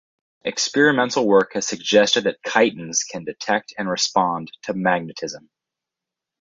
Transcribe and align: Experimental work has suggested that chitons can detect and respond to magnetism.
Experimental 0.43 1.27
work 1.27 1.51
has 1.53 1.67
suggested 1.67 2.23
that 2.23 2.41
chitons 2.41 3.03
can 3.07 3.23
detect 3.23 3.75
and 3.77 3.87
respond 3.87 4.51
to 4.63 4.73
magnetism. 4.73 5.47